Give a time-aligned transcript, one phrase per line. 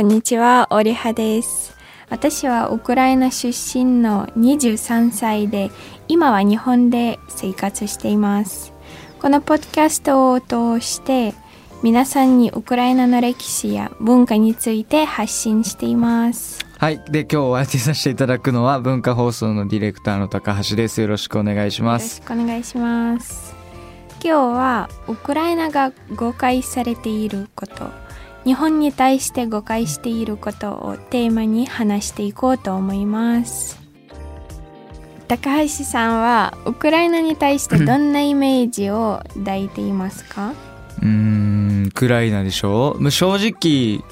[0.00, 1.76] こんにちは、オリハです。
[2.08, 5.70] 私はウクライナ出身の23歳で、
[6.08, 8.72] 今は日本で生活しています。
[9.20, 11.34] このポッドキャストを通して、
[11.82, 16.64] 皆さんにウクライナの歴史や文化について発信しています。
[16.78, 17.04] はい。
[17.10, 21.02] で、今日お相手させていただくのは文化放送のディレクターの高橋です。
[21.02, 22.22] よろしくお願いしまよろすし。
[22.22, 23.54] くお願いします。
[24.24, 27.90] 今日はウクライナが誤解されていること、
[28.50, 33.78] 日本に対して誤解していることをテーマに話していこうと思います。
[35.28, 40.52] 高橋さんはウクライナに対してどんなイメージを抱いていますか？
[41.00, 44.02] うーん、ウクライナでしょもう正直、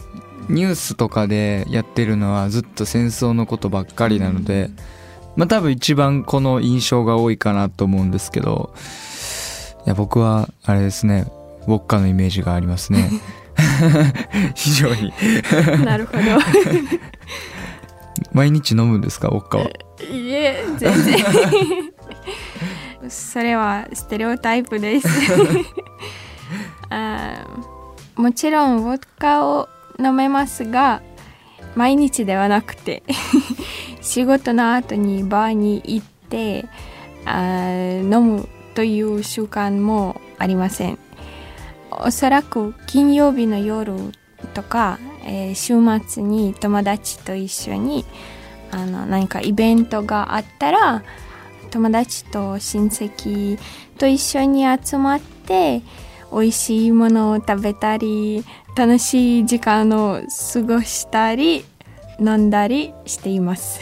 [0.48, 4.70] ニュースとかでやってるのはずっと戦争のことばっかりなので、
[5.34, 8.72] まあ多分一番この印象が多いかなと思うんですけど、
[9.84, 11.26] いや僕はあれですね、
[11.66, 13.10] ウォッカのイメージがありますね。
[14.54, 15.12] 非常に。
[15.84, 16.22] なるほど。
[18.32, 19.64] 毎日飲むんですか、ウォッカは？
[19.64, 21.18] いえ、全然。
[23.08, 25.08] それはステレオタイプです。
[26.90, 29.68] あーもちろんウォッカを
[30.02, 31.02] 飲めますが
[31.76, 33.02] 毎日ではなくて
[34.00, 36.64] 仕事の後にバーに行って
[37.24, 40.98] あー飲むという習慣もありません
[41.90, 43.94] おそらく金曜日の夜
[44.54, 45.74] とか、えー週
[46.06, 48.04] 末に友達と一緒に
[48.70, 51.02] あの何かイベントがあったら
[51.70, 53.58] 友達と親戚
[53.98, 55.82] と一緒に集まって
[56.32, 58.44] 美味しいものを食べたり
[58.76, 60.20] 楽しい時間を
[60.52, 61.64] 過ごしたり
[62.20, 63.80] 飲んだりしています、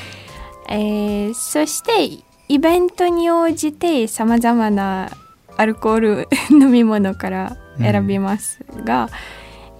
[0.68, 5.10] えーそしてイベントに応じてさまざまな
[5.58, 9.10] アルコール飲み物から選びますが、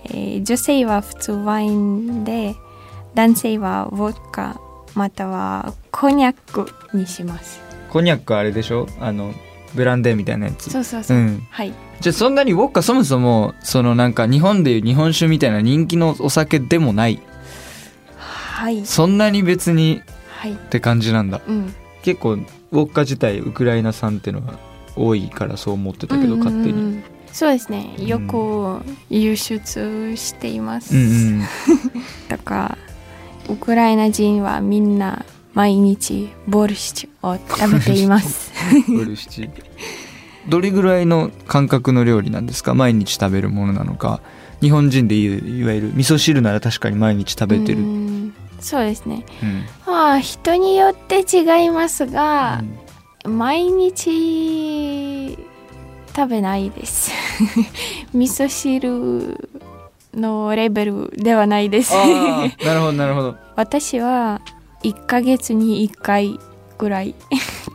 [0.05, 2.55] えー女性は普通ワインで
[3.15, 4.61] 男性はウォッカ
[4.95, 7.61] またはコニャックにします。
[7.91, 8.87] コニャックあれでしょ？
[9.01, 9.33] あの、
[9.75, 10.71] ブランデーみたいなやつ。
[10.71, 11.47] そうそうそう、うん。
[11.51, 11.73] はい。
[12.01, 17.21] じゃあそんなにウォッカそもそもそのなんか日本でいう日本酒みたいな人気のお酒でもない。
[18.17, 18.85] はい。
[18.87, 20.53] そんなに別にはい。
[20.53, 21.41] って感じなんだ。
[21.47, 21.75] うん。
[22.03, 22.47] 結構ウォ
[22.85, 24.59] ッカ自体ウクライナ産ってのが
[24.99, 26.85] 多いからそう思ってたけど勝手にうんうん。
[26.87, 27.95] うんそうですね。
[27.99, 31.05] よく輸出しています、うんう
[31.41, 31.43] ん。
[32.29, 32.79] だから
[33.51, 38.51] ウクライナ人はみんな毎日ボルシチを食べています。
[38.89, 39.51] ボルシチ。
[40.49, 42.73] どれぐらいの感覚の料理なんですか？
[42.75, 44.21] 毎日食べるものなのか？
[44.63, 48.07] 日本人でいわゆる味噌汁なら確かに毎日食べてる、ううん。
[48.29, 49.25] んそうですね。
[49.87, 52.65] まあ人によって違いますが、
[53.29, 55.37] 毎日
[56.15, 57.13] 食べないです。
[58.13, 59.51] 味噌汁
[60.15, 61.95] のレベルではないです。
[62.65, 63.37] なるほどなるほど。
[63.57, 64.41] 私は
[64.83, 66.39] 1ヶ月に1回
[66.79, 67.15] ぐらい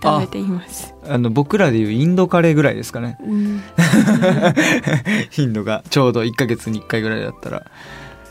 [0.02, 3.18] 食べています、あの僕らでいうインドカレーぐらいですかね。
[3.22, 3.62] うん、
[5.30, 5.84] 頻度が。
[5.90, 7.63] ちょうど1ヶ月に1回ぐらいだったら。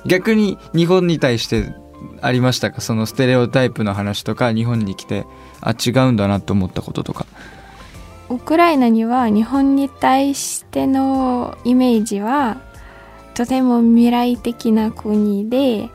[0.05, 1.73] 逆に日本に対して
[2.21, 2.81] ありましたか？
[2.81, 5.27] そのステレオタイプの話とか日本に来て
[5.61, 7.27] あ違うんだなと思ったこととか。
[8.31, 12.63] ウクライナには日本に対してのイメージは
[13.35, 15.91] とても未来的な国で、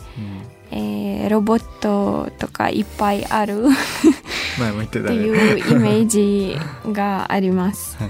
[0.71, 3.65] えーロボットとかいっぱいある
[4.59, 6.57] 前も言ってたとねいうイメージ
[6.91, 7.97] があります。
[7.99, 8.09] はい、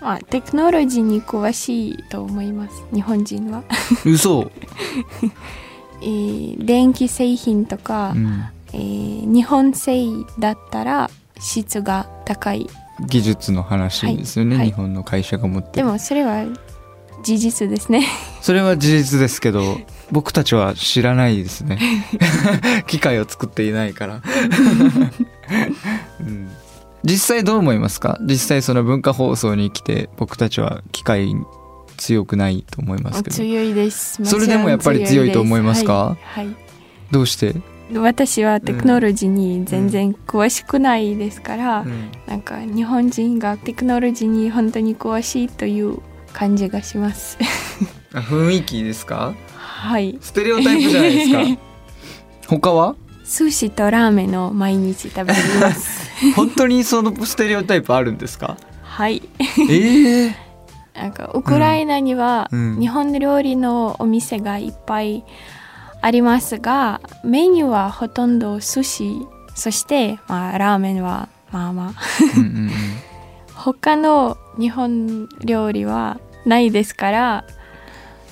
[0.00, 3.62] まあ、テクノロジーに詳しいと思います日本人は、
[4.04, 4.50] 嘘、
[6.02, 10.06] えー電気製品とか、うん、えー日本製
[10.38, 12.66] だったら質が高い。
[13.08, 14.64] 技術の話ですよね、はい。
[14.64, 14.66] はい。
[14.68, 16.46] 日本の会社が持ってでるもそれは
[17.22, 18.06] 事実ですね。
[18.40, 19.78] それは事実ですけど
[20.10, 21.78] 僕たちは知らないですね。
[22.86, 24.22] 機械を作っていないから、
[26.20, 26.48] うん、
[27.04, 28.18] 実際どう思いますか？
[28.22, 31.34] 実際その文化放送に来て僕たちは機械
[31.96, 33.36] 強くないと思いますけど。
[33.36, 34.24] 強いです。
[34.24, 36.16] それでもやっぱり強いと思いますか？
[36.22, 36.56] はい、はい。
[37.10, 37.54] どうして、
[37.94, 42.10] 私はテクノロジーに全然詳しくないですから、うん。
[42.26, 45.98] なんか日本人がテクノロジーに本当に詳しいという
[46.32, 47.38] 感じがします。
[48.12, 49.34] あ雰囲気ですか？
[49.56, 50.18] はい。
[50.20, 51.60] ステレオタイプじゃないですか？
[52.48, 52.96] 他は？
[53.24, 56.10] 寿司とラーメンを毎日食べています。
[56.36, 58.56] 本当にそのステレオタイプあるんですか？
[58.82, 59.22] はい。
[59.68, 60.36] ええ
[60.96, 62.80] なんかウクライナにはうん。
[62.80, 65.24] 日本料理のお店がいっぱい
[66.00, 69.26] ありますがメニューはほとんど寿司。
[69.54, 72.02] そして、まあ、ラーメンはまあまあ。
[72.36, 72.70] うんうんうん。
[73.54, 77.44] 他の日本料理はないですから、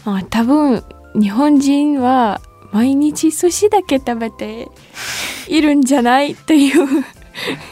[0.05, 0.85] まあ、多分
[1.15, 2.41] 日本人は
[2.73, 4.69] 毎日寿司だけ食べて
[5.49, 7.05] いるんじゃないという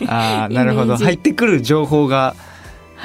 [0.09, 0.97] ああなるほど。
[0.97, 2.52] 入ってくる情報がはい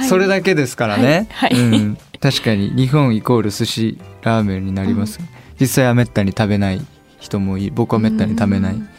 [0.03, 1.53] それだけですからね、はい。
[1.53, 1.61] はい。
[1.61, 5.19] うん、確かに日本イコール寿司ラーメンになります、
[5.59, 6.81] 実際はめったに食べない
[7.19, 8.89] 人もいる僕はめったに食べない、うん。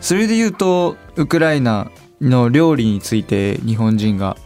[0.00, 1.90] それで言うとウクライナ
[2.20, 4.36] の料理について日本人が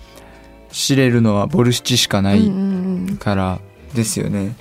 [0.71, 3.17] 知れるのはボルシチしかないうんうんうん。
[3.17, 3.61] から
[3.95, 4.55] ですよね、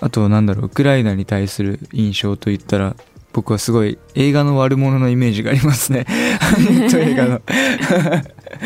[0.00, 2.96] あとなんだろうウクライナに対する印象といったら
[3.32, 6.04] 僕はすごい映画の悪者のイメージがありますね。
[6.40, 7.40] ハリウッド映画の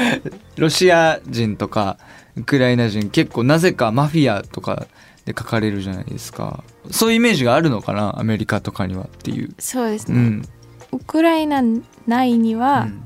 [0.57, 1.99] ロシア人とか
[2.37, 4.87] ウクライナ人結構なぜかマフィアとか
[5.25, 6.63] で書かれるじゃないですか。
[6.91, 9.51] そういうイメージがあるのかなアメリカとかにはっていう。
[9.59, 10.43] そうですね、うん、
[10.93, 11.63] ウクライナ
[12.07, 13.03] 内にうは、ん。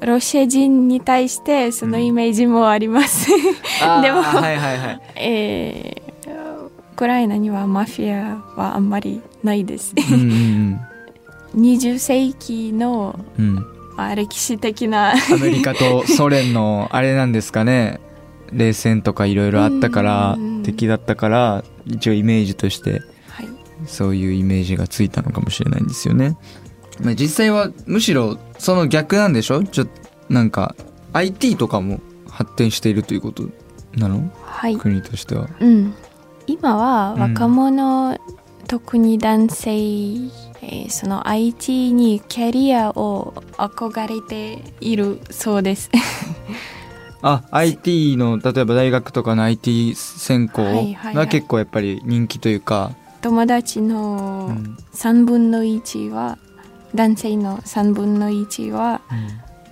[0.00, 3.32] ロシア人に対してそのイメージもあります、
[3.82, 5.00] あーでもはいはいはい。
[5.16, 6.08] えー
[6.92, 9.94] ウクライナにはマフィアはあんまりないです。
[9.96, 10.80] うんうん
[11.56, 15.12] 20世紀の、うんうんまあ、歴史的な。
[15.12, 18.00] アメリカとソ連のあれなんですかね。
[18.52, 20.62] 冷戦とかいろいろあったからうんうんうん。
[20.62, 23.48] 敵だったから一応イメージとしてはい。
[23.86, 26.36] そういうイメージがついたのかもしれないんですよね。
[27.02, 29.62] まあ実際はむしろその逆なんでしょ？
[29.64, 29.86] ちょ
[30.30, 30.74] なんか
[31.12, 33.42] IT とかも発展しているということ
[33.96, 34.30] なの？
[34.44, 34.76] はい。
[34.76, 35.48] 国としては。
[35.60, 35.92] うん、
[36.46, 37.20] 今はうん。
[37.32, 38.16] 若者、
[38.68, 39.70] 特に男性、
[40.62, 45.90] えーその IT にキャリアを憧れているそうです。
[47.20, 51.14] あ IT の例えば大学とかの IT 専攻はいはいはい。
[51.14, 56.38] が結構やっぱり人気というか、友達うのん3分の1は、
[56.94, 59.00] 男性の3分の1は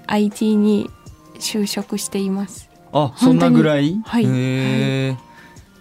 [0.09, 0.91] IT に
[1.39, 2.69] 就職しています。
[2.93, 4.01] あそんなぐらい？
[4.05, 4.25] はい。
[4.25, 4.29] へ
[5.11, 5.17] え、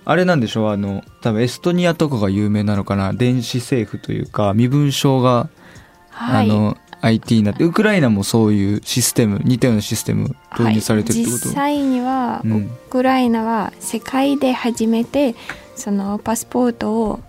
[0.05, 5.49] あれなんでしょうあの多分エストニアとかが有名なのかな電子政府というか身分証が、
[6.09, 6.49] はい。
[6.49, 12.65] あの IT になってウクライナもそういうシステム似たようなシステム導入されてるってこと、はい、実際には、うん。
[12.65, 15.35] ウクライナは世界で初めて
[15.75, 17.19] そのパスポートを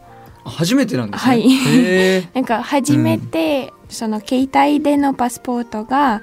[0.44, 2.28] あ初めてなんですね、はい。
[2.34, 6.22] なんか初めて、その携帯でのパスポートが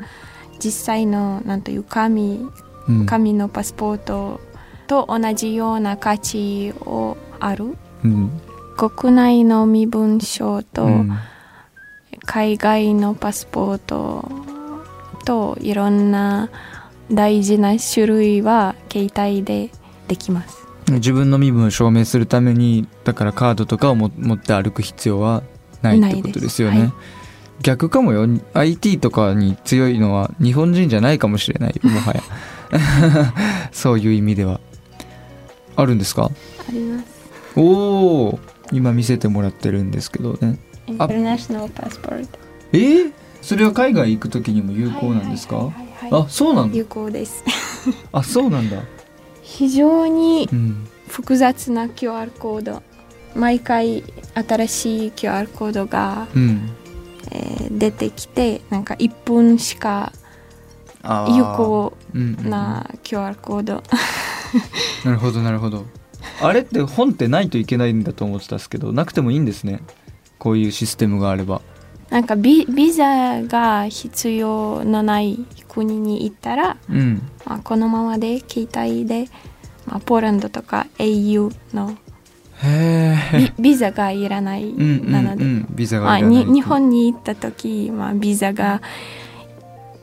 [0.60, 2.48] 実際のなんという紙
[2.88, 3.06] うん。
[3.06, 4.42] 紙のパスポート
[4.88, 8.42] と同じような価値をあるうん。
[8.76, 11.12] 国内の身分証とうん。
[12.26, 14.30] 海外のパスポート
[15.26, 16.50] といろんな
[17.12, 19.72] 大事な種類は携帯で
[20.08, 20.68] できます。
[20.90, 25.44] 自分の身分を証明するためにだからカードとかをも持って歩く必要は
[25.82, 26.88] ないってことですよね、ない。
[26.88, 26.94] で
[27.62, 28.28] 逆かもよ。
[28.54, 31.80] IT とかに強いのは日本人じゃないかもしれない。
[31.82, 32.22] よもはや。
[33.72, 34.60] そういう意味では
[35.76, 36.30] あるんですか？
[36.68, 37.06] あります。
[37.56, 38.40] おお
[38.72, 40.58] 今見せてもらってるんですけどね。
[40.88, 42.40] インターナショナルパスポート。
[42.74, 42.78] え？
[42.78, 43.12] ー、
[43.42, 45.72] それは海外行く時にも有効なんですか、
[46.12, 46.76] あそうなんだ。
[46.78, 47.44] 有効です。
[48.12, 48.78] あそうなんだ。
[49.42, 50.88] 非常にうん。
[51.08, 52.82] 複雑な QR コード。
[53.36, 54.04] 毎回
[54.48, 56.70] 新しい QR コードが、うん。
[57.32, 60.12] えー出てきてなんか1分しか
[61.04, 63.84] 有効な QR コード。
[65.06, 65.86] なるほどなるほど。
[66.42, 69.82] あれって本ってないといけないんだと思ってたんですけどなくてもいいんですね。
[70.40, 71.62] こういうシステムがあれば。
[72.10, 77.22] なんかビビザが必要のない国に行ったら、うん。
[77.46, 79.30] まあ、このままで携帯で、
[79.88, 81.98] まあ、ポーランドとか au の
[83.34, 85.68] ビビザがいらないうんうんなので、うん。
[85.72, 86.46] ビザまあ、がいらない。
[86.46, 88.82] に日本に行った時、まあ、ビザが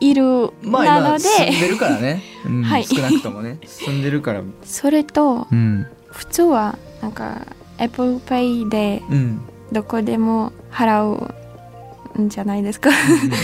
[0.01, 2.85] いるまあなので、今住んでるからね、 うんはい。
[2.85, 3.59] 少なくともね。
[3.65, 4.43] 住んでるから。
[4.65, 5.87] それとうん。
[6.11, 7.47] 普通はなんか
[7.79, 9.41] Apple Pay でうん。
[9.73, 11.05] どこでも払
[12.17, 12.91] うんじゃないですか。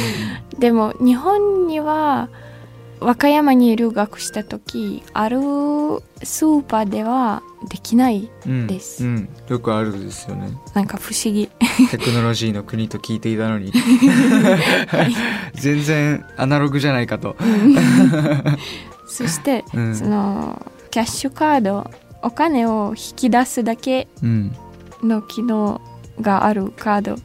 [0.59, 2.29] でも日本には
[3.01, 5.39] 和歌山に留学した時ある
[6.23, 9.05] スーパーではできないうんです。
[9.05, 10.57] うん、よくあるですよね。
[10.75, 11.49] なんか不思議。
[11.91, 13.73] テクノロジーの国と聞いていたのに。
[15.55, 17.37] 全然アナログじゃないかと、
[19.07, 19.97] そして、うん。
[19.97, 21.91] そのキャッシュカード
[22.23, 24.57] お金を引き出すだけうん、
[25.03, 25.81] の機能
[26.21, 27.17] があるカード。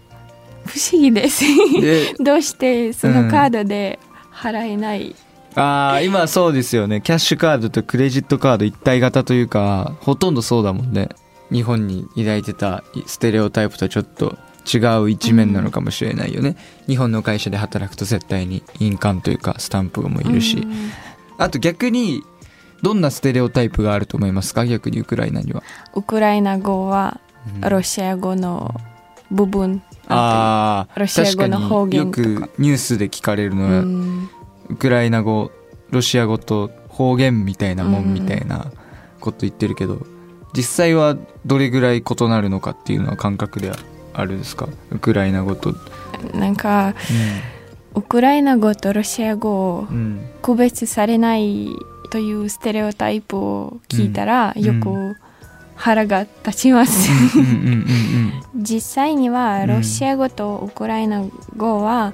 [0.66, 1.44] 不思議です。
[1.80, 4.00] で どうしてそのカードで
[4.32, 5.16] 払えない、
[5.55, 7.01] ああ今そうですよね。
[7.01, 11.10] キャッシュカードとクレジットカード一体型というかほとんどそうだもんね。
[11.51, 16.55] 日本に抱いてたステレオタイプとはちょっと違う一面なのかもしれないよね、
[16.88, 20.91] 日本の会社で働くと絶対に印鑑というかスタンプもいるし、うん。
[21.38, 22.22] あと逆に
[22.81, 24.65] どんなステレオタイプがあると思いますか？
[24.65, 25.63] 逆にウクライナには。
[25.96, 27.20] ウクライナ語は
[27.62, 27.70] うん。
[27.70, 28.74] ロシア語の
[29.29, 32.22] 部分ああロシア語の方言とか。
[32.22, 34.29] 確かによくニュースで聞かれるのは、うん
[34.72, 35.51] ウクライナ語
[35.92, 38.72] ロシア語と方言みたいなもんみたいな
[39.20, 40.06] こと言ってるけど、
[40.54, 43.75] 実際はどれぐらい異なるのかっていうのは感覚では
[44.13, 44.68] あるんですか？
[44.92, 45.74] ウクライナ語と、
[46.34, 46.94] なんか
[47.96, 51.68] ウクライナ語とロシア語をうんうん区別されない
[52.10, 54.63] というステレオタイプを聞いたら、うん。
[54.63, 55.16] よく
[55.75, 57.10] 腹が立ちます。
[57.38, 57.56] うんうん
[58.56, 58.63] うん。
[58.63, 59.68] 実際にはうん。
[59.68, 61.24] ロシア語とウクライナ
[61.58, 62.13] 語は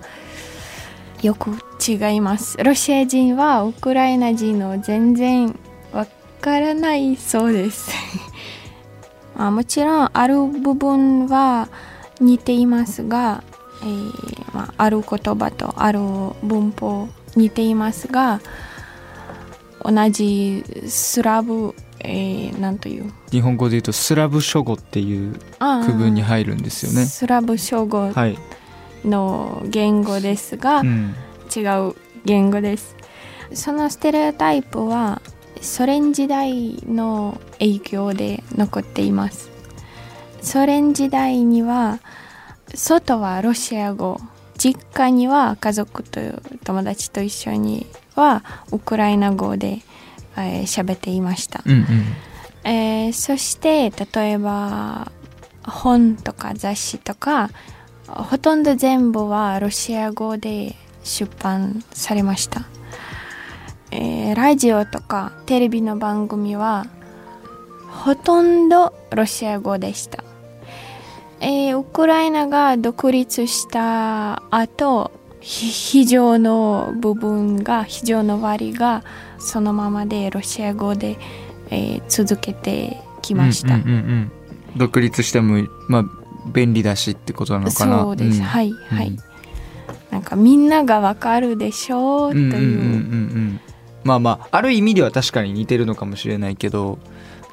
[1.21, 1.51] よく
[1.85, 2.57] 違います。
[2.63, 5.57] ロシア人はウクライナ人を全然
[5.91, 6.05] わ
[6.41, 7.91] からないそうです。
[9.35, 11.67] まあもちろんある部分は
[12.19, 13.43] 似ていますが、
[13.83, 15.99] えーまあ、ある言葉とある
[16.43, 18.41] 文法似ていますが
[19.83, 23.11] 同じスラブ、えー、なんという？
[23.31, 25.33] 日本語で言うとスラブ諸語っていう
[25.85, 27.05] 区分に入るんですよね。
[27.05, 28.37] スラブ諸語はい、
[29.05, 31.15] の言語ですが、うん。
[31.55, 32.95] 違う言語です。
[33.53, 35.21] そのステレオタイプは
[35.61, 39.49] ソ連時代の影響で残っています。
[40.41, 41.99] ソ連時代には
[42.73, 44.19] 外はロシア語。
[44.57, 46.19] 実家には家族と
[46.63, 47.85] 友達と一緒に
[48.15, 49.81] はウクライナ語で
[50.37, 51.85] えー喋、っていました、うんうん。
[52.63, 55.11] えーそして例えば
[55.63, 57.49] 本とか雑誌とか
[58.07, 62.67] ほとんど全部はロシア語で出版されました、
[63.91, 66.85] えーラジオとかテレビの番組は
[67.89, 70.23] ほとんどロシア語でした、
[71.39, 79.03] えーウクライナが独立した後非常の部分が非常の割が
[79.39, 81.17] そのままでロシア語で、
[81.69, 84.31] えー続けてきました、うんうんうんうん。
[84.77, 86.05] 独立してもまあ
[86.47, 88.01] 便利だしってことなのかな？
[88.01, 88.43] そうです、ん。
[88.43, 89.17] はいはい、うん
[90.11, 93.59] なんかみんながわかるでしょうという,、うんうんうん。
[94.03, 96.97] まあまあある意味では確かに似てるのかもしれないけど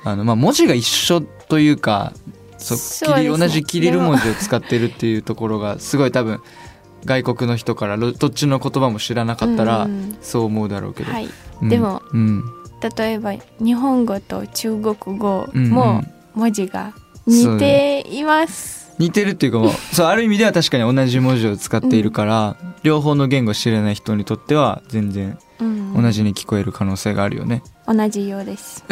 [0.04, 2.12] あのまあ文字が一緒というか
[2.58, 6.40] そそう同じキリル文字を使ってるっていうところがすごい多分
[7.04, 11.28] 外国の人からどどっちの言葉も知らなかったらうんそう思うだろうけど、はい、
[11.60, 11.68] うん。
[11.68, 12.44] でもうん。
[12.96, 16.12] 例えば日本語と中国語もん。
[16.34, 16.92] 文字が
[17.26, 26.02] 似ています、似てるっていうかもう そうある意味では確かに同じ文字を使っているから、両方の言語を知らない人にとっては全然うん。
[26.02, 27.62] 同じに聞こえる可能性があるよね。
[27.86, 28.84] 同じようです。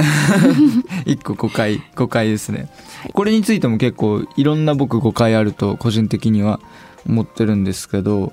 [1.04, 2.68] 一個誤解誤解ですね、
[3.00, 3.12] はい。
[3.12, 6.61] これについても結構いろんな僕誤解あると個人的には
[7.09, 8.32] 思ってるんですけど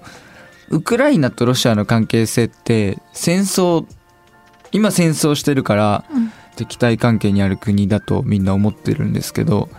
[0.69, 3.85] ウクライナとロシアの関係性って戦争
[4.71, 6.31] 今戦争してるからうん。
[6.55, 9.69] 敵対関係にある国だとみんな思ってるんですけど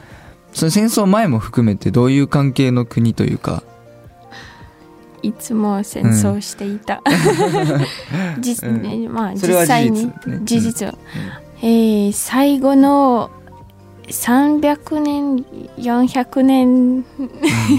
[0.52, 3.62] その戦争前も含めてどういう関係の国というか？
[5.23, 7.02] いつも戦争していた、
[8.40, 8.83] 実うん。
[8.83, 10.95] ねまあ実際に事実ね事実
[11.62, 13.30] えー最後の
[14.09, 15.37] 300年
[15.76, 17.04] 400年、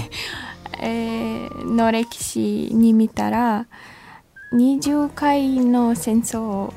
[0.80, 3.66] えーの歴史に見たら
[4.54, 6.72] 20回の戦争を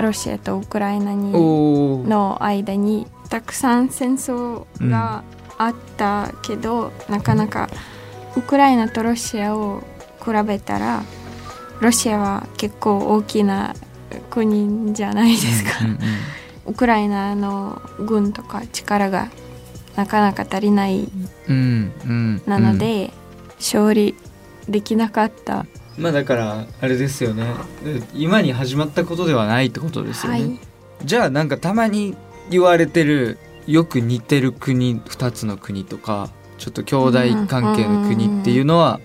[0.00, 5.24] ロシアとウクライナにの間にたくさん戦争が
[5.58, 7.68] あったけど、なかなか
[8.36, 9.82] ウクライナとロシアを
[10.24, 11.02] 比べたら
[11.80, 13.74] ロシアは結構大きな
[14.30, 15.98] 国じゃないですか、うんうん
[16.66, 19.28] ウクライナの軍とか力が
[19.96, 21.10] なかなか足りない
[21.48, 22.42] うんうん。
[22.46, 23.12] なので、
[23.58, 24.14] 勝利
[24.68, 25.66] できなかった、
[25.98, 27.52] まあだからあれですよね。
[28.14, 30.58] 今に始まったことではないってことですよね、はい。
[31.04, 32.16] じゃあなんかたまに
[32.50, 39.00] 言われてるよく似てる国2つの国とかちょっと兄弟関係の国っていうのは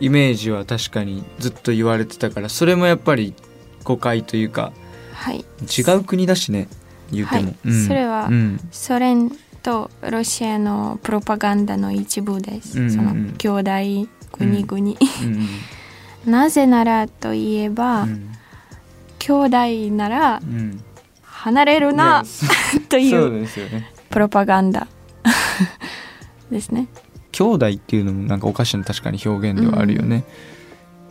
[0.00, 3.34] イメージは確かにずっと言われてたからそれもやっぱり
[3.84, 4.72] 誤解というか
[5.12, 5.44] はい。
[5.60, 6.68] 違う国だしね
[7.12, 7.56] 言うても、はい。
[7.66, 7.86] うん。
[7.86, 8.60] それはうん。
[8.70, 9.30] ソ連
[9.62, 13.36] とロシアのプロパガンダの一部です、うんうんうん。
[13.38, 15.48] その兄弟国々、うん
[16.30, 18.32] なぜならといえば、うん。
[19.18, 20.82] 兄弟ならうん
[21.40, 22.46] 離れるいなやそ
[22.88, 23.46] といそう
[24.10, 24.86] プロパガンダ。
[26.50, 26.88] ですね。
[27.32, 30.24] 兄弟っていうのもなんかおかしな確かに表現ではあるよね、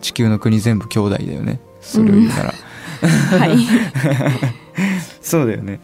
[0.02, 1.60] 地球の国全部兄弟だよね。
[1.82, 2.54] それを言うなら、
[3.40, 3.58] はい。
[5.22, 5.80] そうだよね。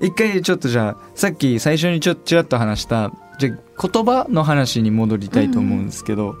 [0.00, 6.36] 一回ちょっとじゃあさっき最初にちょっとちらっと話したじゃあ言葉の話に戻りたいと思うんですけど、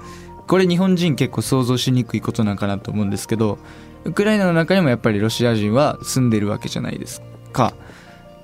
[0.46, 3.58] これ日本人結構想像しにくいことなんかなと思うんですけど
[4.04, 7.22] ウクライナの中にもやっぱりロシア人は住んでるわけじゃないです
[7.56, 7.72] か。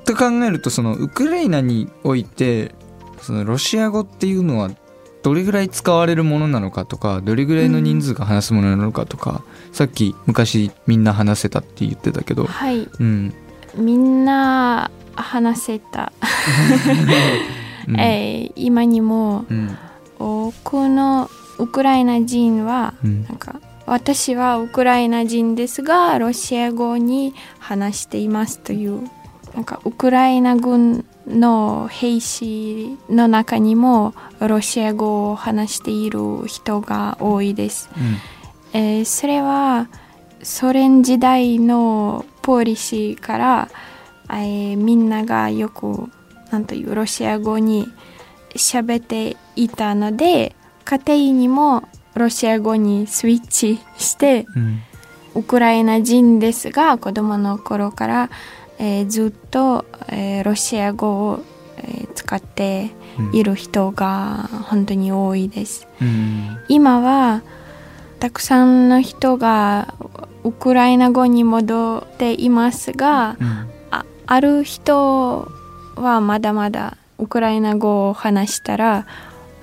[0.05, 2.75] と考えるとそのウクライナにおいて
[3.21, 4.71] そのロシア語っていうのは
[5.23, 12.89] どれぐらい使われるものなのかとかどれぐらいの人数が話すものなのかとか、さっき昔みんな話せたって言ってたけど、はい。
[12.99, 13.33] うん。
[13.77, 16.13] みんな話せた、
[17.89, 17.95] うん。
[18.01, 19.79] えー今にもうん。
[20.19, 23.23] 多くのウクライナ人はうん。
[23.25, 29.09] なんか私はウクライナ人ですがロシア語に話していますという
[29.55, 37.91] なんかウクライナ軍の兵士の中にもロシア語を話している人が多いです。
[38.73, 39.89] えーそれは
[40.43, 43.69] ソ連時代のポリシーから、
[44.31, 46.11] えーみんながよく
[46.51, 47.87] なんというロシア語に
[48.55, 54.83] 喋っていたので家庭にもロシア語にスイッチしてうん
[55.35, 58.31] ウクライナ人ですが子供の頃から、
[58.79, 61.41] えーずっと、えーロシア語を、
[61.79, 62.91] えー使って
[63.33, 65.89] いる人が本当に多いです。
[66.01, 67.43] うん今は
[68.21, 69.95] たくさんの人が
[70.45, 75.49] ウクライナ語に戻っていますがうんあある人
[75.97, 79.07] はまだまだウクライナ語を話したら、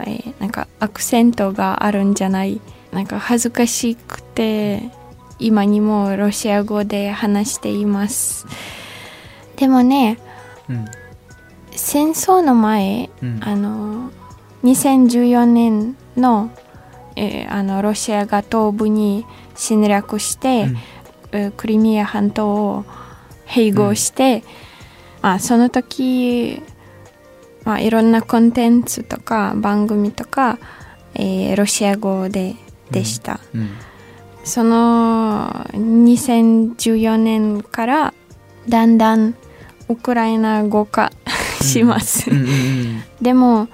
[0.01, 4.89] えーなんかアクセントがあるんじゃないなんか恥ずかしくて
[5.37, 8.45] 今にもロシア語で話しています。
[9.55, 10.17] でもね
[10.69, 10.85] うん。
[11.71, 13.39] 戦争の前うん。
[13.41, 14.11] あの
[14.63, 16.51] 2014年の,、
[17.15, 19.25] えーあのロシアが東部に
[19.55, 20.77] 侵略して、うん。
[21.31, 22.85] えークリミア半島を
[23.47, 24.43] 併合して、
[25.21, 26.61] まあ、その時、
[27.69, 30.57] まあ、いろんなコンテンツとか番組とか、
[31.13, 32.55] えーロシア語で
[32.89, 33.69] でした、うん。
[34.43, 38.13] その2014年から
[38.67, 39.35] だんだん
[39.87, 41.11] ウクライナ語化
[41.61, 42.37] します、うん。
[42.37, 42.45] うん。
[42.45, 43.03] うん。
[43.21, 43.67] でも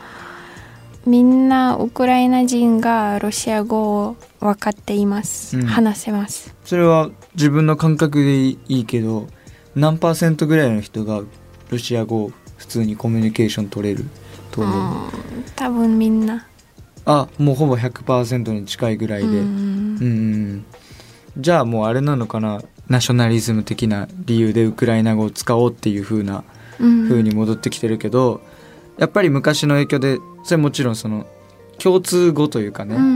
[1.05, 5.65] みんなウクライナ人がロシア語を分かっています、うん。
[5.67, 6.53] 話せます。
[6.65, 9.27] それは自分の感覚でいいけど
[9.73, 11.21] 何パーセントぐらいの人が
[11.69, 12.31] ロシア語を
[12.65, 14.05] 普通にコミュニケーション取れる
[14.51, 16.45] と思う、うん多分みんな。
[17.05, 20.65] あもうほぼ100%に近いぐらいで、ううん
[21.37, 22.61] じゃあもうあれなのかな？
[22.89, 26.43] ナショナリズム的な理由でウクライナ語を使おうっていう風な
[26.79, 27.07] うん。
[27.07, 28.41] 風に戻ってきてるけど、
[28.97, 31.27] やっぱり昔の影響でそれもちろんその
[31.77, 33.07] 共通語というかね、うんう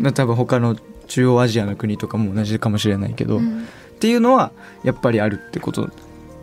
[0.00, 0.12] んうん。
[0.12, 0.76] 多分他の
[1.06, 3.66] 中央アジアの国とかも同じかもしれないけど、っうん。
[4.00, 5.90] ていうのはやっぱりあるってこと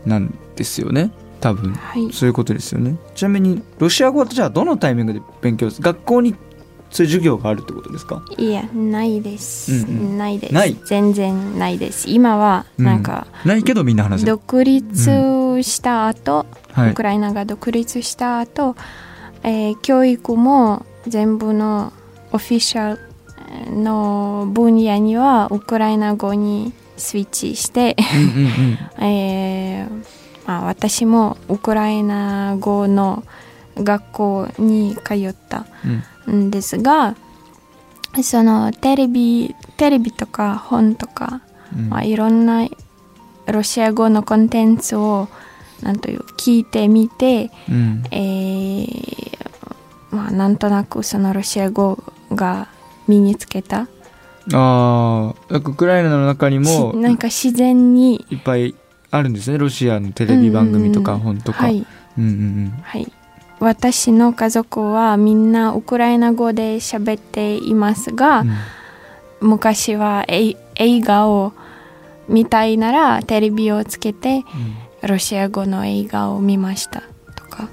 [0.05, 1.11] なんですよね
[1.49, 2.11] 多分はい。
[2.13, 2.97] そういうことですよね。
[3.15, 6.35] ちなみにロシア語はじゃあどのタイミングで勉強す学校に
[6.89, 8.23] そういう授業があるってことですか？
[8.37, 10.17] いやないです、うんうん。
[10.17, 10.53] ないです。
[10.53, 10.77] ない？
[10.85, 12.09] 全然ないです。
[12.09, 16.91] 今はなんか、ないけどみんな話独立した後、はい。
[16.91, 18.75] ウクライナが独立した後、
[19.43, 21.91] えー教育も全部の
[22.31, 23.01] オフィシャル
[23.81, 28.77] の分野にはウクライナ語にスイッチして、うんうんうん。
[29.05, 30.05] えー
[30.47, 33.23] まあ、私もウクライナ語の
[33.75, 35.65] 学校に通った
[36.25, 36.47] うん。
[36.47, 37.15] んですが
[38.23, 41.41] そのテレビテレビとか本とか、
[41.75, 41.89] うん。
[41.89, 42.67] まあ、いろんな
[43.45, 45.27] ロシア語のコンテンツを
[45.81, 48.03] なんという聞いてみて、うん。
[48.11, 49.37] えー
[50.09, 51.99] まあ、なんとなくそのロシア語
[52.33, 52.69] が
[53.07, 53.87] 身につけた。
[54.53, 58.75] ああウクライナの中にもしなんか自然にいっぱい
[59.17, 59.57] あるんですね。
[59.57, 61.85] ロシアのテレビ番組とかうん本とか、はい。
[62.17, 63.11] うんうんはい、
[63.59, 68.53] 私の家族はみんなウクライナ語で喋っていますが、うん。
[69.39, 71.53] 昔はえ映画を
[72.27, 74.43] 見たいならテレビをつけて
[75.03, 77.03] ロシア語の映画を見ました
[77.35, 77.69] とか。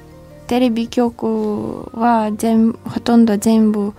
[0.47, 3.95] テレビ局は全ほとんど全部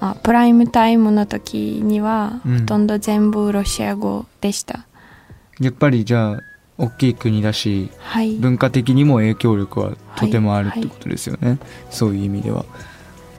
[0.00, 2.60] あプライムタイムの時にはうん。
[2.60, 4.86] ほとんど全部ロシア語でした、
[5.60, 6.40] やっぱりじゃあ
[6.78, 8.36] 大きい国だしはい。
[8.36, 11.58] 文化的にも影響力はとてもあるっはいてことですよね、
[11.90, 12.64] そういう意味では。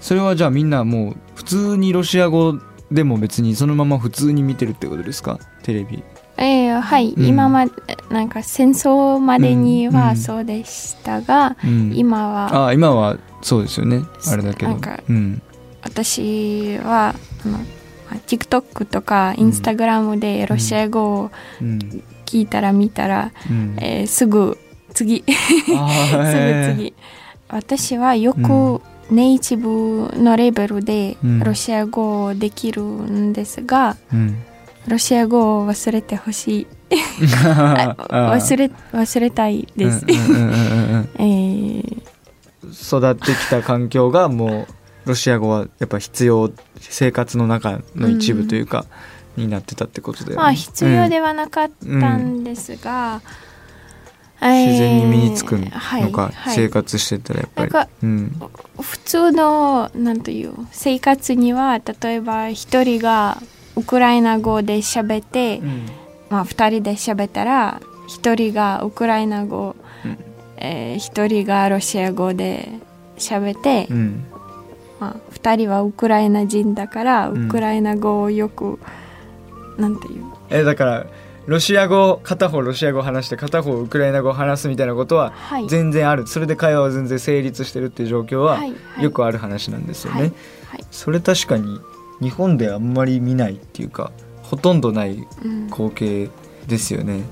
[0.02, 2.60] それはじゃあみんなもう普通にロシア語
[2.92, 5.40] でも別にそのまま普通に見てるってことですか？
[5.64, 6.04] テレビ。
[6.38, 7.26] えーはい、うん。
[7.26, 7.72] 今まで
[8.10, 11.92] なんか戦争までにうんうんはそうでしたが、うん。
[11.96, 14.04] 今はああ今はそうですよね。
[14.28, 14.72] あれだけど。
[14.72, 15.42] なんかうん
[15.82, 17.64] 私はあのま
[18.12, 23.76] あ TikTok とか Instagram でロシア語をうん聞いたら見たら、うん。
[23.82, 24.58] えー すぐ
[24.94, 25.24] 次。
[25.76, 26.94] あすぐ次。
[27.48, 31.40] 私はようくネイティブのレベルでうん。
[31.40, 34.44] ロシア語をできるんですが、うん。
[34.88, 36.68] ロシア語を忘れてほしい。
[37.46, 42.02] あ忘れ忘れたいです、うんうんうんうんうん えー。
[42.70, 44.68] 育ってきた環境がも
[45.06, 48.86] うロシア語はやっぱ必要生活の中の一部というか、
[49.40, 56.56] になってたってことで、まあ必要ではなかったんですが、えー自然に身につくのか、はいはい。
[56.56, 57.90] 生活してたらやっぱり。
[58.04, 58.42] うん。
[58.80, 63.42] 普通のなんという生活には例えば一人が
[63.76, 65.62] ウクライナ語で喋って、
[66.30, 69.76] まあ、二人で喋ったら一人がウクライナ語、
[70.06, 70.18] うん。
[70.58, 72.70] えー一人がロシア語で
[73.18, 74.24] 喋って、うん。
[75.02, 77.46] まあ、二人はウクライナ人だからうん。
[77.48, 78.80] ウクライナ語をよく、
[79.80, 80.24] なんていう？
[80.50, 81.06] えだから
[81.48, 85.68] ロシア語片方ロシア語話して片方ウクライナ語話すみたいなことははい。
[85.68, 86.28] 全然ある。
[86.28, 89.04] それで会話は全然成立してるっていう状況ははいはい。
[89.04, 90.30] よくある話なんですよね、はい
[90.68, 90.86] はい。
[90.92, 91.80] それ確かに
[92.22, 94.12] 日本であんまり見ないっていうか
[94.44, 95.68] ほとんどないうん。
[95.68, 96.30] 光景
[96.68, 97.24] ですよね。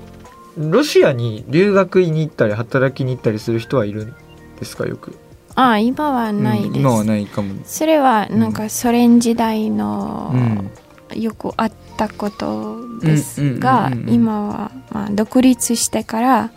[0.56, 4.14] ロシアに留学に行ったり働きに行ったりする人はいるん
[4.58, 4.86] ですか？
[4.86, 5.16] よく。
[5.54, 7.54] ああ今はないです、うん今はないかも。
[7.64, 10.70] それはなんかソ連時代の、うん
[11.14, 14.14] よくあったことですがうんうんうんうんうん。
[14.14, 16.50] 今はまあ独立してから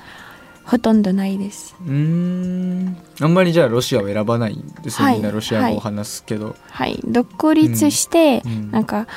[0.64, 1.76] ほとんどないです。
[1.86, 2.98] うーん。
[3.20, 9.08] あんまりじゃあロシアを選ばないんですよ、はいみんなロシア語を話すけど、はい独立して、うんなんか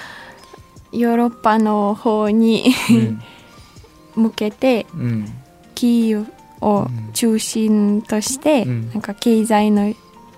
[0.93, 2.73] ヨーロッパの方に
[4.17, 5.01] 向けてうん。
[5.01, 5.29] うん
[5.75, 6.27] キーウ
[6.61, 8.91] を中心として、うん。
[8.91, 9.93] なんか経済の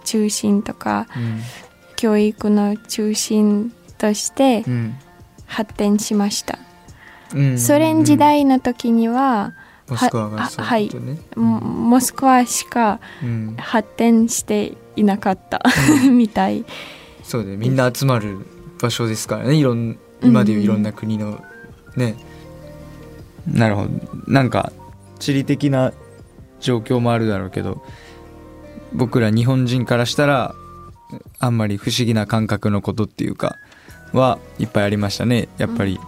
[0.04, 1.40] 中心とかうん。
[1.96, 4.98] 教育の中心としてうん
[5.46, 6.58] 発展しました、
[7.34, 7.58] うん。
[7.58, 9.54] ソ連時代の時には、
[9.88, 13.54] モスクワがそうだったね、もモスクワしかうん。
[13.56, 15.62] 発展していなかった
[16.10, 16.64] みたい。
[17.22, 18.38] そうでみんな集まる
[18.80, 19.54] 場所ですからね。
[19.54, 21.40] いろん今でいういろんな国の
[21.96, 22.16] ね、
[23.46, 23.90] なるほど。
[24.26, 24.72] なんか
[25.18, 25.92] 地理的な
[26.60, 27.82] 状況もあるだろうけど
[28.92, 30.54] 僕ら日本人からしたら
[31.38, 33.58] あんまり不思議な感覚のことっていうか
[34.12, 35.48] はいっぱいありましたね。
[35.58, 35.98] やっぱり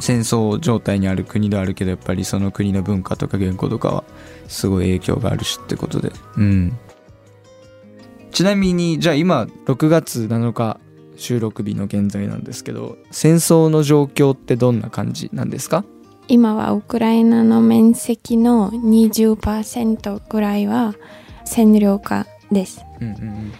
[0.00, 4.04] 戦争状態にある国ではあるけどやっぱりその国の文化とか言語とかは
[4.48, 6.12] すごい影響があるしってことで。
[6.36, 6.78] うん。
[8.30, 10.78] ちなみにじゃあ今6月7日
[11.16, 15.84] 収録日の現在なんですけど戦争の状況ってどんな感じなんですか？
[16.28, 20.94] 今はウクライナの面積の20%ぐらいは
[21.46, 22.82] 占領下です。
[23.00, 23.52] うんうん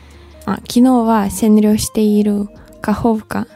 [0.45, 2.49] あ昨日は占領している
[2.81, 3.47] カホフカうん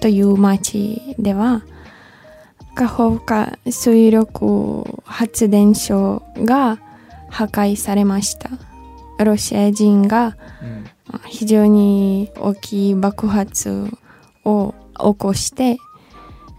[0.00, 1.62] という町では
[2.74, 6.78] カホフカ水力発電所が
[7.28, 8.50] 破壊されました。
[9.24, 10.84] ロシア人がうん。
[11.26, 13.88] 非常に大きい爆発
[14.44, 15.78] を起こして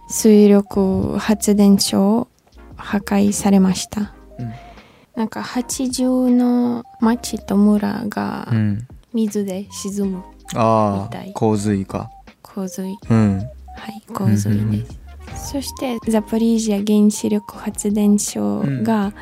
[0.08, 2.28] 水力発電所を
[2.76, 4.14] 破壊されました。
[4.38, 4.52] うん。
[5.14, 8.88] なんか80の町と村がうん。
[9.12, 10.22] 水で沈む
[10.54, 11.30] あみたい。
[11.30, 12.10] あ洪水か
[12.56, 13.38] 洪水うん。
[13.38, 13.44] は
[13.92, 14.86] い洪水で
[15.36, 19.12] す、そしてザポリージャ原子力発電所が、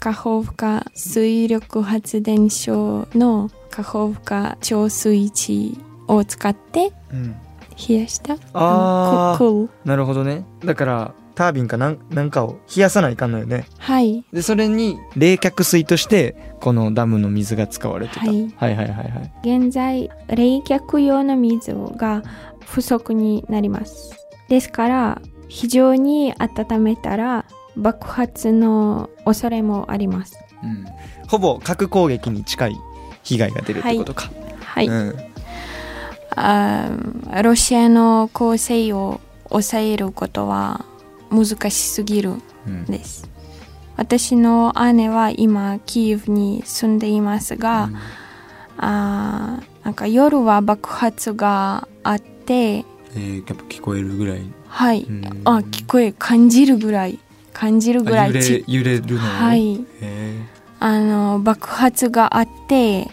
[0.00, 7.36] カホフカ水力発電所のカホフカ調水池を使ってうん。
[7.88, 9.38] 冷やしたあー。
[9.38, 10.44] ククールなるほどね。
[10.64, 13.66] だからタービンかなんなんかを冷やさないかんのよね。
[13.78, 14.26] はい。
[14.30, 18.52] でそれに冷却水としてこのダムの水が使われてた、はい。
[18.56, 19.32] はいはいはいはい。
[19.42, 22.22] 現在冷却用の水が
[22.66, 24.14] 不足になります。
[24.50, 30.36] ですから非常に温めたら爆発の恐れもあります。
[30.62, 30.84] うん、
[31.26, 32.76] ほぼ核攻撃に近い
[33.22, 34.30] 被害が出るってことか、
[34.62, 35.16] はい、うん。
[36.36, 40.84] あーロシアの攻勢を抑えることは
[41.30, 42.34] 難しすぎる。
[42.66, 42.84] うん。
[42.84, 43.28] です。
[43.96, 47.90] 私の姉は今キーウに住んでいますが、
[48.78, 54.42] あーなんか夜は爆発があってえー、やっぱ聞こえるぐらい。
[54.68, 55.24] はい、うん。
[55.44, 57.18] あ聞こえ感じるぐらい。
[57.52, 59.18] 感じるぐらあ揺れいち揺れるの？
[59.18, 59.84] はい。
[60.00, 60.36] へ
[60.78, 63.10] あの爆発があって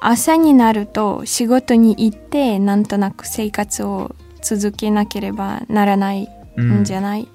[0.00, 6.28] 朝になると仕事に行ってなんとなく生活を続けなければならない
[6.58, 7.28] んんじゃない、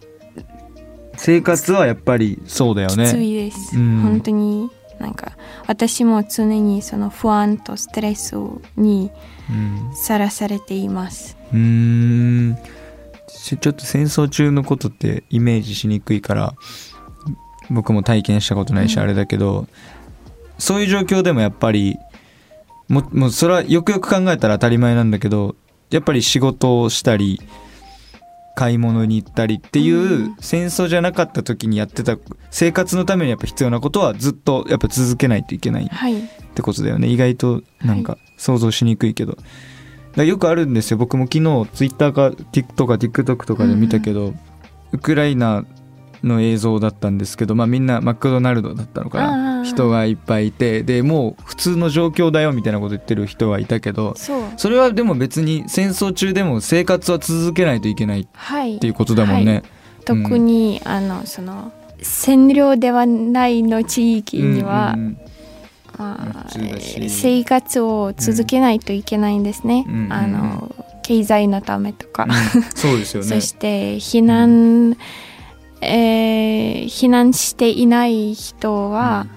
[1.26, 4.02] 生活はやっぱりそうだよきつねいです、うん。
[4.02, 5.32] 本当になんか
[5.66, 8.36] 私も常にその不安とストレス
[8.78, 9.10] に
[9.50, 9.96] うん。
[9.96, 11.36] さらされています。
[11.52, 12.58] うーん。
[13.28, 16.54] ちちょっと戦争中のことってイメージしにくいから
[17.72, 19.02] 僕も体験したことないしうん。
[19.02, 19.68] あれだけど、
[20.60, 21.98] そういう状況でもやっぱり
[22.88, 25.56] ももうそれはよくよく考えたら当たり前なんだけど
[25.90, 27.42] やっぱり仕事をしたり
[28.56, 30.36] 買い物に行ったりっていう、うん。
[30.40, 32.18] 戦争じゃなかった時にやってた
[32.50, 35.90] 生活のためにやっぱ必要なことはずっとやっぱ続けないといけないっ
[36.54, 37.08] てことだよね。
[37.10, 39.38] 意外となんか想像しにくいけど、
[40.24, 40.98] よくあるんですよ。
[40.98, 44.34] 僕も昨日ツイッターか TikTok か TikTok とかで見たけど、
[44.94, 45.66] ウクライナ
[46.26, 49.64] の映像だったんですけど、まあ、みんなマクドナルドだったのかあなー。
[49.66, 58.90] 人がいっぱいいてでもう普通の状況だよみたいなこと言ってる人はいたけどそれはでも別に戦争中でも生活は続けないといけないっはいてい。
[58.90, 59.64] うことだもんね。
[60.06, 65.18] 特に、あのその占領ではないの地域には、うんうん
[65.98, 66.50] まあ
[67.08, 72.64] 生活を続けないといけないんですね、うんあの経済のためとか、うん。
[72.76, 73.30] そうですよね。
[73.40, 73.40] そ。
[73.40, 74.98] して避難、
[75.82, 79.28] えー避難していない人は、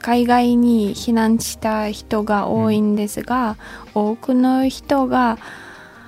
[0.00, 3.56] 海外に避難した人が多いんですが、
[3.94, 5.38] 多くの人が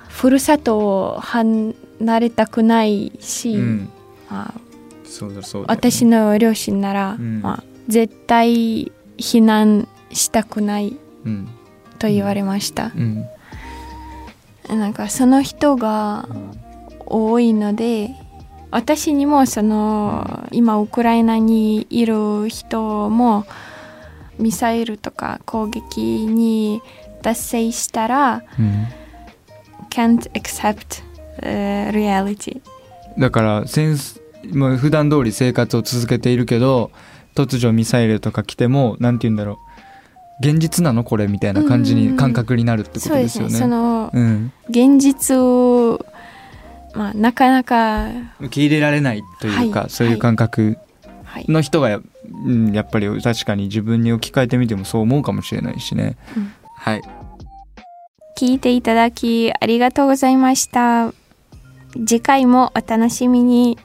[0.07, 1.73] ふるさとを離
[2.19, 3.89] れたくないし、うん。
[4.29, 4.61] まあ
[5.03, 7.41] そうだそうだ、私の両親なら、うん。
[7.41, 11.49] まあ、絶対避難したくないうん。
[11.99, 13.25] と言われました、うん。
[14.69, 16.27] なんかその人が
[17.05, 18.11] 多いので
[18.71, 23.45] 私にもその今ウクライナにいる人も
[24.39, 26.81] ミサイルとか攻撃に
[27.21, 28.87] 達成したらうん。
[29.91, 31.03] can't accept、
[31.41, 32.61] uh, reality.
[33.19, 33.97] だから戦
[34.53, 36.91] もう普段通り生活を続けているけど
[37.35, 39.57] 突如ミサイルとか来てもなんて言うんだろう。
[40.43, 42.05] 現実なのこれみたいな感じうんうん。
[42.05, 43.53] うんに感覚になるってことでですすよね。
[43.53, 43.59] ね。
[43.59, 46.03] そのうん、現実を、
[46.93, 50.77] まあ、なかなか、受け入れられないというか、はいそういう感覚
[51.23, 51.45] はい。
[51.47, 52.01] の人がや,、
[52.45, 56.17] うん、やっぱり確かに自分に置き換えてみてもそう思うかもしれないしね。
[56.35, 56.53] うん。
[56.75, 57.01] はい。
[58.37, 61.13] 聞いていただきありがとうございました。
[62.05, 63.77] 次回もお楽しみに